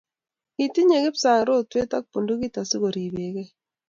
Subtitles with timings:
[0.55, 3.49] Kitinyei Kipsang' rotwe ak bundukit asikuribgei